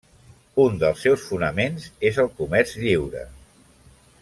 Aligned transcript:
Un 0.61 0.79
dels 0.83 1.03
seus 1.07 1.25
fonaments 1.33 1.85
és 2.11 2.19
el 2.25 2.33
comerç 2.41 2.75
lliure. 2.87 3.25